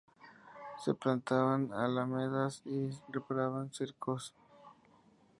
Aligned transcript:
Se 0.83 0.95
plantaban 0.95 1.71
alamedas 1.73 2.63
y 2.65 2.91
se 2.91 3.01
reparaban 3.11 3.69
cercos. 3.71 4.33